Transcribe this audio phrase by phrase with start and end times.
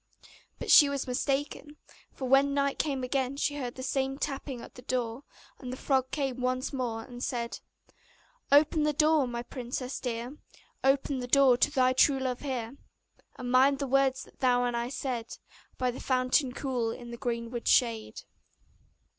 [0.57, 1.77] But she was mistaken;
[2.11, 5.21] for when night came again she heard the same tapping at the door;
[5.59, 7.59] and the frog came once more, and said:
[8.51, 10.37] 'Open the door, my princess dear,
[10.83, 12.77] Open the door to thy true love here!
[13.35, 15.37] And mind the words that thou and I said
[15.77, 18.23] By the fountain cool, in the greenwood shade.